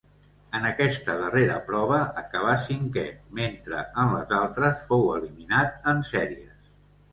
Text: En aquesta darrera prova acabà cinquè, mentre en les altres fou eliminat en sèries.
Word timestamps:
En 0.59 0.63
aquesta 0.69 1.17
darrera 1.19 1.57
prova 1.67 1.99
acabà 2.21 2.55
cinquè, 2.63 3.05
mentre 3.41 3.83
en 4.05 4.15
les 4.17 4.35
altres 4.41 4.83
fou 4.91 5.07
eliminat 5.21 5.81
en 5.95 6.05
sèries. 6.13 6.69